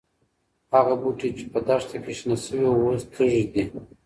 [0.75, 3.63] هغه بوټي چې په دښته کې شنه شوي وو، اوس تږي دي.